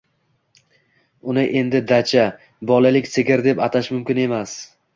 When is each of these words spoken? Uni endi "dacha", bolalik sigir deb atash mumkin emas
Uni 1.33 1.43
endi 1.61 1.81
"dacha", 1.93 2.25
bolalik 2.73 3.13
sigir 3.15 3.47
deb 3.51 3.65
atash 3.69 3.95
mumkin 3.97 4.27
emas 4.29 4.61